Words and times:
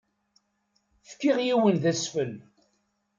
Fkiɣ 1.09 1.37
yiwen 1.45 1.75
d 1.83 1.85
asfel. 1.91 2.33